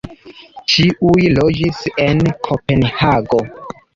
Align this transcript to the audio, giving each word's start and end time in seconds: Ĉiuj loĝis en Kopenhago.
Ĉiuj 0.75 1.25
loĝis 1.33 1.83
en 2.05 2.23
Kopenhago. 2.49 3.45